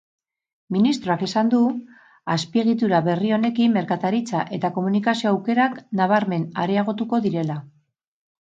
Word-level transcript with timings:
Ministroak 0.75 1.25
esan 1.27 1.49
du 1.53 1.59
azpiegitura 2.35 3.01
berri 3.09 3.33
honekin 3.37 3.75
merkataritza 3.77 4.41
eta 4.59 4.73
komunikazio 4.79 5.35
aukerak 5.35 5.79
nabarmen 6.01 6.49
areagotuko 6.65 7.21
direla. 7.29 7.61